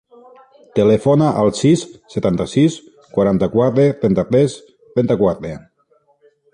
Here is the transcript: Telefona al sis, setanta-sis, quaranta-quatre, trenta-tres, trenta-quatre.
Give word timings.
Telefona 0.79 1.27
al 1.41 1.51
sis, 1.59 1.83
setanta-sis, 2.15 2.79
quaranta-quatre, 3.19 3.87
trenta-tres, 4.07 4.59
trenta-quatre. 4.97 5.57